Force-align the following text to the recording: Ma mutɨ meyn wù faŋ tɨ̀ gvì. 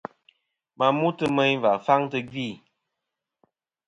Ma 0.77 0.87
mutɨ 0.99 1.25
meyn 1.35 1.61
wù 1.63 1.73
faŋ 1.85 2.01
tɨ̀ 2.11 2.21
gvì. 2.29 2.47